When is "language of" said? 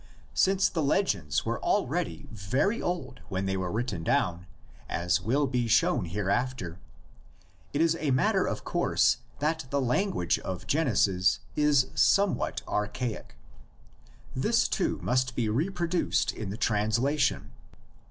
9.79-10.65